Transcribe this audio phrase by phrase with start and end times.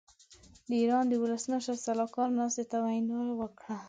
[0.67, 3.75] د ايران د ولسمشر سلاکار ناستې ته وینا وکړه.